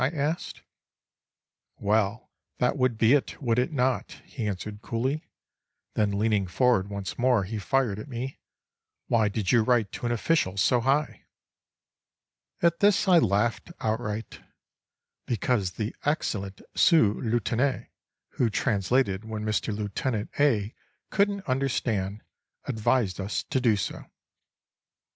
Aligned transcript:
I 0.03 0.07
asked. 0.09 0.63
"Well, 1.77 2.31
that 2.57 2.75
would 2.75 2.97
be 2.97 3.13
it, 3.13 3.39
would 3.39 3.59
it 3.59 3.71
not?" 3.71 4.13
he 4.25 4.47
answered 4.47 4.81
coolly. 4.81 5.27
Then, 5.93 6.17
leaning 6.17 6.47
forward 6.47 6.89
once 6.89 7.19
more, 7.19 7.43
he 7.43 7.59
fired 7.59 7.99
at 7.99 8.07
me: 8.07 8.39
"Why 9.09 9.27
did 9.29 9.51
you 9.51 9.61
write 9.61 9.91
to 9.91 10.07
an 10.07 10.11
official 10.11 10.57
so 10.57 10.79
high?" 10.81 11.25
At 12.63 12.79
this 12.79 13.07
I 13.07 13.19
laughed 13.19 13.71
outright. 13.79 14.39
"Because 15.27 15.73
the 15.73 15.95
excellent 16.03 16.61
sous 16.73 17.15
lieutenant 17.23 17.85
who 18.29 18.49
translated 18.49 19.23
when 19.23 19.45
Mr. 19.45 19.71
Lieutenant 19.71 20.31
A. 20.39 20.73
couldn't 21.11 21.41
understand 21.47 22.23
advised 22.65 23.21
us 23.21 23.43
to 23.51 23.61
do 23.61 23.75
so." 23.75 24.03